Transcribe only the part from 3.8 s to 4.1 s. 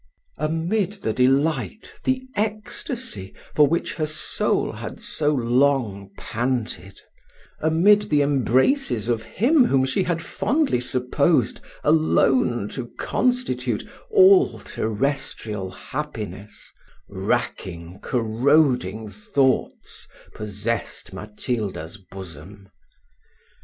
her